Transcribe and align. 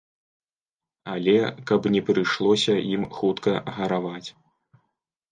Але 1.15 1.35
каб 1.71 1.81
не 1.95 2.01
прыйшлося 2.07 2.73
ім 2.93 3.03
хутка 3.19 3.53
гараваць. 3.75 4.29